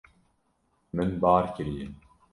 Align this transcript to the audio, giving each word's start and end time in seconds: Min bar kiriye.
Min 0.93 1.21
bar 1.21 1.55
kiriye. 1.55 1.87